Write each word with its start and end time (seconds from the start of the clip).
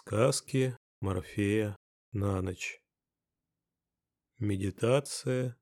Сказки 0.00 0.78
Морфея 1.00 1.76
на 2.12 2.40
ночь. 2.40 2.80
Медитация 4.38 5.58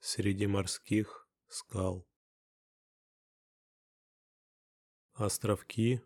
среди 0.00 0.48
морских 0.48 1.28
скал. 1.46 2.04
Островки 5.12 6.02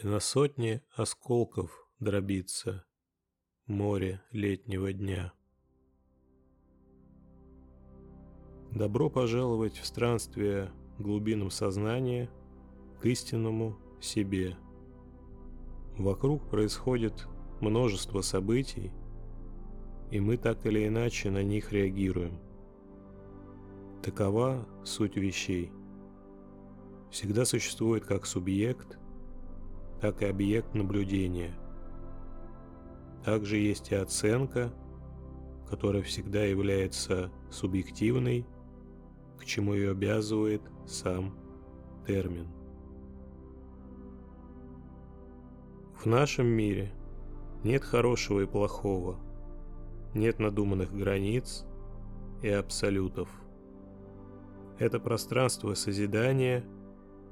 и 0.00 0.06
на 0.06 0.20
сотни 0.20 0.80
осколков 0.90 1.90
дробится 1.98 2.86
море 3.66 4.22
летнего 4.30 4.92
дня. 4.92 5.32
Добро 8.70 9.10
пожаловать 9.10 9.78
в 9.78 9.84
странствие 9.84 10.70
глубинам 11.00 11.50
сознания 11.50 12.30
к 13.00 13.06
истинному 13.06 13.76
себе– 14.00 14.56
Вокруг 15.98 16.50
происходит 16.50 17.28
множество 17.60 18.20
событий, 18.20 18.90
и 20.10 20.18
мы 20.18 20.36
так 20.36 20.66
или 20.66 20.88
иначе 20.88 21.30
на 21.30 21.44
них 21.44 21.72
реагируем. 21.72 22.40
Такова 24.02 24.66
суть 24.82 25.16
вещей. 25.16 25.70
Всегда 27.12 27.44
существует 27.44 28.04
как 28.04 28.26
субъект, 28.26 28.98
так 30.00 30.20
и 30.22 30.26
объект 30.26 30.74
наблюдения. 30.74 31.54
Также 33.24 33.58
есть 33.58 33.92
и 33.92 33.94
оценка, 33.94 34.74
которая 35.70 36.02
всегда 36.02 36.42
является 36.42 37.30
субъективной, 37.52 38.44
к 39.38 39.44
чему 39.44 39.74
ее 39.74 39.92
обязывает 39.92 40.62
сам 40.86 41.38
термин. 42.04 42.48
В 46.04 46.06
нашем 46.06 46.48
мире 46.48 46.92
нет 47.62 47.82
хорошего 47.82 48.40
и 48.40 48.46
плохого, 48.46 49.16
нет 50.12 50.38
надуманных 50.38 50.94
границ 50.94 51.64
и 52.42 52.48
абсолютов. 52.50 53.30
Это 54.78 55.00
пространство 55.00 55.72
созидания 55.72 56.62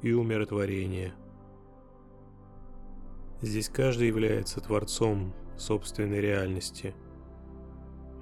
и 0.01 0.13
умиротворения. 0.13 1.13
Здесь 3.43 3.69
каждый 3.69 4.09
является 4.09 4.63
творцом 4.63 5.35
собственной 5.59 6.23
реальности. 6.23 6.95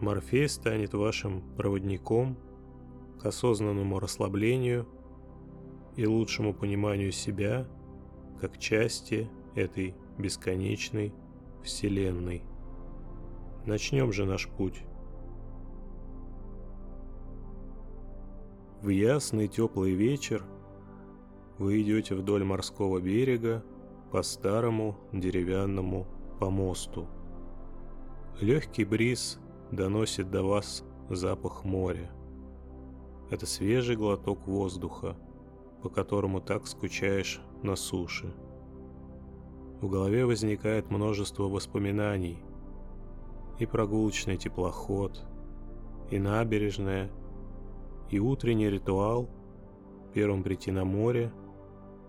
Морфей 0.00 0.48
станет 0.48 0.94
вашим 0.94 1.42
проводником 1.54 2.36
к 3.20 3.26
осознанному 3.26 4.00
расслаблению 4.00 4.88
и 5.94 6.08
лучшему 6.08 6.54
пониманию 6.54 7.12
себя 7.12 7.68
как 8.40 8.58
части 8.58 9.30
этой 9.54 9.94
бесконечной 10.18 11.12
Вселенной. 11.62 12.42
Начнем 13.66 14.12
же 14.12 14.24
наш 14.24 14.48
путь. 14.48 14.82
В 18.82 18.88
ясный 18.88 19.48
теплый 19.48 19.92
вечер 19.92 20.44
вы 21.58 21.82
идете 21.82 22.14
вдоль 22.14 22.44
морского 22.44 22.98
берега 22.98 23.62
по 24.10 24.22
старому 24.22 24.96
деревянному 25.12 26.06
помосту. 26.40 27.06
Легкий 28.40 28.84
бриз 28.84 29.38
доносит 29.70 30.30
до 30.30 30.42
вас 30.42 30.82
запах 31.10 31.64
моря. 31.64 32.10
Это 33.30 33.44
свежий 33.44 33.96
глоток 33.96 34.46
воздуха, 34.46 35.16
по 35.82 35.90
которому 35.90 36.40
так 36.40 36.66
скучаешь 36.66 37.42
на 37.62 37.76
суше. 37.76 38.34
В 39.80 39.88
голове 39.88 40.26
возникает 40.26 40.90
множество 40.90 41.44
воспоминаний. 41.44 42.38
И 43.58 43.64
прогулочный 43.64 44.36
теплоход, 44.36 45.24
и 46.10 46.18
набережная, 46.18 47.10
и 48.10 48.18
утренний 48.18 48.68
ритуал 48.68 49.30
первым 50.12 50.42
прийти 50.42 50.70
на 50.70 50.84
море, 50.84 51.32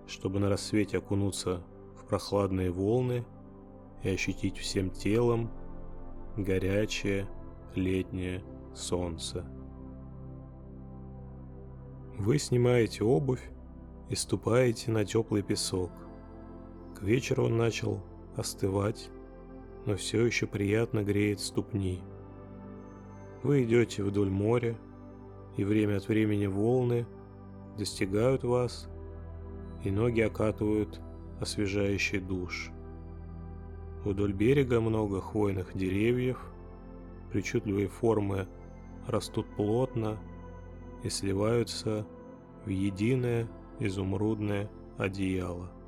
чтобы 0.05 0.39
на 0.39 0.49
рассвете 0.49 0.97
окунуться 0.97 1.63
в 1.95 2.05
прохладные 2.05 2.71
волны 2.71 3.25
и 4.03 4.09
ощутить 4.09 4.57
всем 4.57 4.89
телом 4.89 5.49
горячее 6.35 7.29
летнее 7.75 8.43
солнце. 8.73 9.45
Вы 12.17 12.37
снимаете 12.37 13.05
обувь 13.05 13.49
и 14.09 14.15
ступаете 14.15 14.91
на 14.91 15.05
теплый 15.05 15.41
песок– 15.41 15.91
к 17.01 17.03
вечеру 17.03 17.45
он 17.45 17.57
начал 17.57 17.99
остывать, 18.35 19.09
но 19.87 19.95
все 19.95 20.23
еще 20.23 20.45
приятно 20.45 21.03
греет 21.03 21.39
ступни. 21.39 21.99
Вы 23.41 23.63
идете 23.63 24.03
вдоль 24.03 24.29
моря, 24.29 24.77
и 25.57 25.63
время 25.63 25.97
от 25.97 26.07
времени 26.07 26.45
волны 26.45 27.07
достигают 27.75 28.43
вас, 28.43 28.87
и 29.83 29.89
ноги 29.89 30.21
окатывают 30.21 31.01
освежающий 31.39 32.19
душ. 32.19 32.69
Вдоль 34.05 34.33
берега 34.33 34.79
много 34.79 35.21
хвойных 35.21 35.75
деревьев, 35.75 36.53
причудливые 37.31 37.87
формы 37.87 38.47
растут 39.07 39.47
плотно 39.55 40.19
и 41.03 41.09
сливаются 41.09 42.05
в 42.63 42.69
единое 42.69 43.49
изумрудное 43.79 44.69
одеяло. 44.99 45.80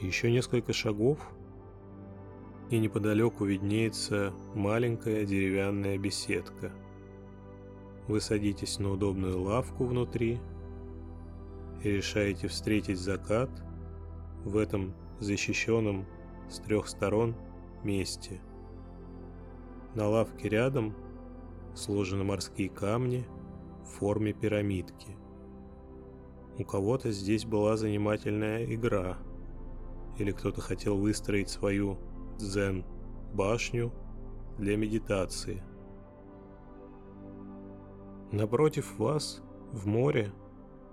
Еще 0.00 0.30
несколько 0.30 0.72
шагов, 0.72 1.18
и 2.70 2.78
неподалеку 2.78 3.44
виднеется 3.44 4.32
маленькая 4.54 5.26
деревянная 5.26 5.98
беседка. 5.98 6.72
Вы 8.08 8.22
садитесь 8.22 8.78
на 8.78 8.92
удобную 8.92 9.38
лавку 9.42 9.84
внутри 9.84 10.40
и 11.82 11.90
решаете 11.90 12.48
встретить 12.48 12.98
закат 12.98 13.50
в 14.44 14.56
этом 14.56 14.94
защищенном 15.18 16.06
с 16.48 16.60
трех 16.60 16.88
сторон 16.88 17.36
месте. 17.84 18.40
На 19.94 20.08
лавке 20.08 20.48
рядом 20.48 20.94
сложены 21.74 22.24
морские 22.24 22.70
камни 22.70 23.26
в 23.84 23.98
форме 23.98 24.32
пирамидки. 24.32 25.14
У 26.56 26.64
кого-то 26.64 27.12
здесь 27.12 27.44
была 27.44 27.76
занимательная 27.76 28.64
игра– 28.64 29.18
или 30.18 30.32
кто-то 30.32 30.60
хотел 30.60 30.96
выстроить 30.96 31.48
свою 31.48 31.98
дзен-башню 32.38 33.92
для 34.58 34.76
медитации. 34.76 35.62
Напротив 38.32 38.98
вас, 38.98 39.42
в 39.72 39.86
море, 39.86 40.32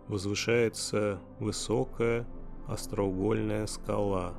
возвышается 0.08 1.20
высокая 1.40 2.26
остроугольная 2.68 3.68
скала. 3.68 4.34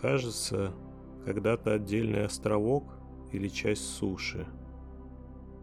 Кажется, 0.00 0.72
когда-то 1.24 1.74
отдельный 1.74 2.24
островок 2.24 2.84
или 3.32 3.48
часть 3.48 3.84
суши. 3.84 4.46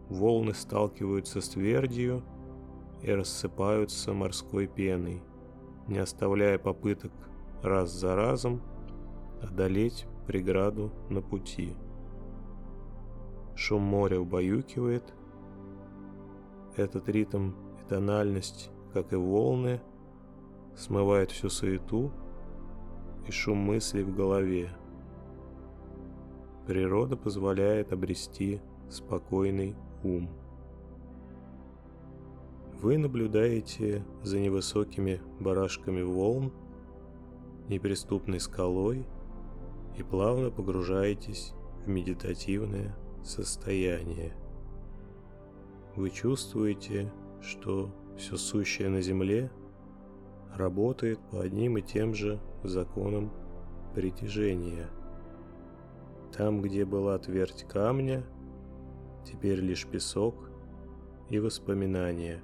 Волны 0.10 0.54
сталкиваются 0.54 1.42
с 1.42 1.50
твердью 1.50 2.24
и 3.02 3.12
рассыпаются 3.12 4.14
морской 4.14 4.68
пеной, 4.68 5.24
не 5.88 6.00
оставляя 6.00 6.60
попыток 6.60 7.12
раз 7.66 7.92
за 7.92 8.16
разом 8.16 8.62
одолеть 9.42 10.06
преграду 10.28 10.92
на 11.10 11.22
пути. 11.22 11.76
Шум 13.56 13.82
моря 13.82 14.20
убаюкивает. 14.20 15.14
Этот 16.76 17.08
ритм 17.10 17.52
и 17.80 17.90
тональность, 17.90 18.70
как 18.94 19.14
и 19.14 19.16
волны, 19.16 19.82
смывает 20.76 21.32
всю 21.32 21.50
суету 21.50 22.12
и 23.28 23.32
шум 23.32 23.58
мыслей 23.58 24.04
в 24.04 24.14
голове. 24.14 24.70
Природа 26.68 27.16
позволяет 27.16 27.94
обрести 27.94 28.60
спокойный 28.90 29.76
ум. 30.04 30.30
Вы 32.82 32.98
наблюдаете 32.98 34.04
за 34.22 34.40
невысокими 34.40 35.22
барашками 35.40 36.02
волн, 36.02 36.52
неприступной 37.70 38.40
скалой 38.40 39.06
и 39.98 40.04
плавно 40.04 40.52
погружаетесь 40.52 41.54
в 41.86 41.88
медитативное 41.88 42.96
состояние. 43.24 44.34
Вы 45.96 46.10
чувствуете, 46.10 47.12
что 47.42 47.90
все 48.18 48.38
сущее 48.38 48.90
на 48.90 49.02
Земле 49.02 49.52
работает 50.54 51.20
по 51.32 51.42
одним 51.42 51.78
и 51.78 51.82
тем 51.82 52.14
же 52.14 52.40
законам 52.64 53.32
притяжения. 53.94 54.90
Там, 56.36 56.62
где 56.62 56.86
была 56.86 57.18
твердь 57.18 57.66
камня, 57.68 58.26
теперь 59.26 59.60
лишь 59.60 59.86
песок 59.88 60.50
и 61.30 61.40
воспоминания. 61.40 62.42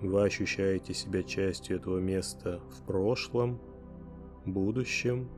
Вы 0.00 0.22
ощущаете 0.22 0.94
себя 0.94 1.24
частью 1.24 1.76
этого 1.76 1.98
места 1.98 2.60
в 2.70 2.86
прошлом– 2.86 3.60
будущем 4.52 5.28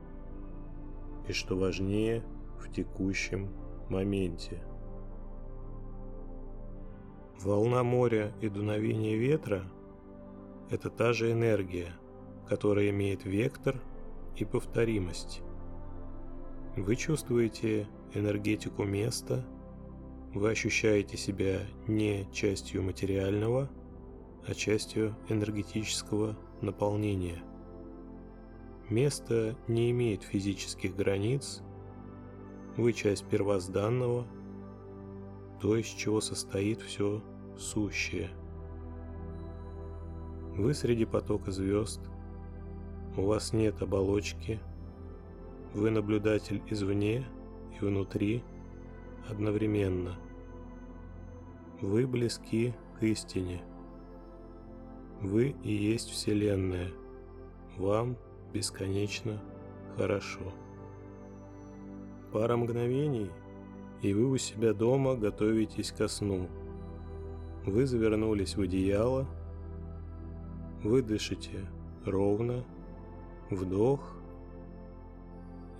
и, 1.27 1.33
что 1.33 1.57
важнее, 1.57 2.23
в 2.59 2.71
текущем 2.71 3.49
моменте. 3.89 4.61
Волна 7.41 7.83
моря 7.83 8.31
и 8.41 8.49
дуновение 8.49 9.17
ветра– 9.17 9.63
это 10.69 10.89
та 10.89 11.11
же 11.11 11.31
энергия, 11.31 11.93
которая 12.47 12.89
имеет 12.91 13.25
вектор 13.25 13.81
и 14.35 14.45
повторимость. 14.45 15.41
Вы 16.77 16.95
чувствуете 16.95 17.87
энергетику 18.13 18.83
места, 18.83 19.45
вы 20.33 20.51
ощущаете 20.51 21.17
себя 21.17 21.61
не 21.87 22.27
частью 22.31 22.83
материального, 22.83 23.69
а 24.47 24.53
частью 24.53 25.15
энергетического 25.27 26.37
наполнения. 26.61 27.43
Место 28.91 29.55
не 29.69 29.89
имеет 29.91 30.21
физических 30.21 30.97
границ, 30.97 31.61
вы 32.75 32.91
часть 32.91 33.25
первозданного, 33.25 34.27
то, 35.61 35.77
из 35.77 35.85
чего 35.85 36.19
состоит 36.19 36.81
все 36.81 37.23
сущее. 37.57 38.31
Вы 40.57 40.73
среди 40.73 41.05
потока 41.05 41.51
звезд, 41.51 42.01
у 43.15 43.21
вас 43.21 43.53
нет 43.53 43.81
оболочки, 43.81 44.59
вы 45.73 45.89
наблюдатель 45.89 46.61
извне 46.69 47.25
и 47.79 47.85
внутри 47.85 48.43
одновременно. 49.29 50.17
Вы 51.79 52.05
близки 52.05 52.73
к 52.99 53.03
истине. 53.03 53.61
Вы 55.21 55.55
и 55.63 55.71
есть 55.71 56.09
Вселенная. 56.09 56.91
Вам 57.77 58.17
бесконечно 58.53 59.39
хорошо. 59.97 60.51
Пара 62.31 62.55
мгновений, 62.57 63.29
и 64.01 64.13
вы 64.13 64.31
у 64.31 64.37
себя 64.37 64.73
дома 64.73 65.15
готовитесь 65.15 65.91
ко 65.91 66.07
сну. 66.07 66.47
Вы 67.65 67.85
завернулись 67.85 68.55
в 68.55 68.61
одеяло, 68.61 69.27
вы 70.83 71.01
дышите 71.01 71.67
ровно, 72.05 72.63
вдох 73.49 74.15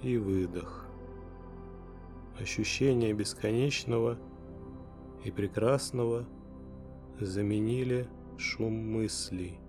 и 0.04 0.18
выдох. 0.18 0.86
Ощущение 2.40 3.14
бесконечного 3.14 4.18
и 5.24 5.32
прекрасного 5.32 6.26
заменили 7.20 8.08
шум 8.38 8.74
мыслей. 8.74 9.60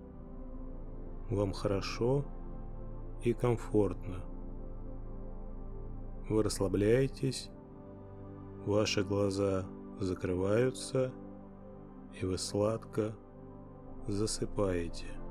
Вам 1.29 1.53
хорошо 1.53 2.25
и 3.23 3.33
комфортно. 3.33 4.21
Вы 6.29 6.43
расслабляетесь, 6.43 7.49
ваши 8.65 9.03
глаза 9.03 9.65
закрываются, 9.99 11.13
и 12.19 12.25
вы 12.25 12.37
сладко 12.37 13.15
засыпаете. 14.07 15.22